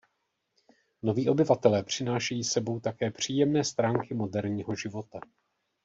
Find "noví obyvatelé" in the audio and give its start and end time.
1.03-1.83